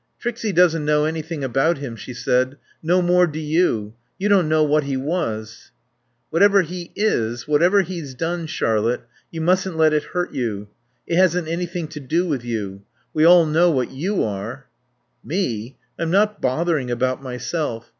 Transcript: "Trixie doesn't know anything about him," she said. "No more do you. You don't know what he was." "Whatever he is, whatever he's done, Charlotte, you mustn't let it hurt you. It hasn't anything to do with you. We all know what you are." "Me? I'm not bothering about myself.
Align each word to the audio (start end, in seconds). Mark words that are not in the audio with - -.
"Trixie 0.17 0.51
doesn't 0.51 0.83
know 0.83 1.05
anything 1.05 1.43
about 1.43 1.77
him," 1.77 1.95
she 1.95 2.11
said. 2.11 2.57
"No 2.81 3.03
more 3.03 3.27
do 3.27 3.37
you. 3.37 3.93
You 4.17 4.29
don't 4.29 4.49
know 4.49 4.63
what 4.63 4.85
he 4.85 4.97
was." 4.97 5.69
"Whatever 6.31 6.63
he 6.63 6.91
is, 6.95 7.47
whatever 7.47 7.83
he's 7.83 8.15
done, 8.15 8.47
Charlotte, 8.47 9.01
you 9.29 9.41
mustn't 9.41 9.77
let 9.77 9.93
it 9.93 10.05
hurt 10.05 10.33
you. 10.33 10.69
It 11.05 11.17
hasn't 11.17 11.47
anything 11.47 11.87
to 11.89 11.99
do 11.99 12.25
with 12.27 12.43
you. 12.43 12.81
We 13.13 13.25
all 13.25 13.45
know 13.45 13.69
what 13.69 13.91
you 13.91 14.23
are." 14.23 14.65
"Me? 15.23 15.77
I'm 15.99 16.09
not 16.09 16.41
bothering 16.41 16.89
about 16.89 17.21
myself. 17.21 17.89